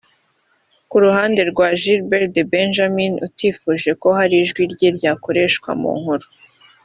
[0.89, 6.25] Ku ruhande rwa Gilbert The Benjamin utifuje ko hari ijwi rye ryakoreshwa mu nkuru